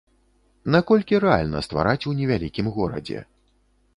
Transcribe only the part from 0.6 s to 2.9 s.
Наколькі рэальна ствараць у невялікім